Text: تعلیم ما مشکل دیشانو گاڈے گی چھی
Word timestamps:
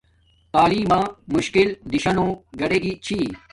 تعلیم 0.53 0.83
ما 0.91 1.01
مشکل 1.33 1.69
دیشانو 1.91 2.25
گاڈے 2.59 2.77
گی 2.83 2.93
چھی 3.05 3.17